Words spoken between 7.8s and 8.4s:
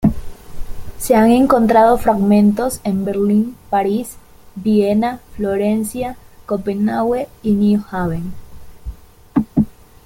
Haven.